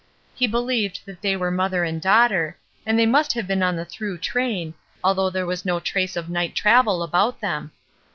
He 0.33 0.47
believed 0.47 1.01
that 1.05 1.21
they 1.21 1.37
were 1.37 1.51
mother 1.51 1.83
and 1.83 2.01
daughter, 2.01 2.57
and 2.87 2.97
they 2.97 3.05
must 3.05 3.33
have 3.33 3.45
been 3.45 3.61
on 3.61 3.75
the 3.75 3.85
through 3.85 4.17
train, 4.17 4.73
although 5.03 5.29
there 5.29 5.45
was 5.45 5.63
no 5.63 5.79
trace 5.79 6.15
of 6.15 6.27
night 6.27 6.55
travel 6.55 7.03
about 7.03 7.39
them. 7.39 7.71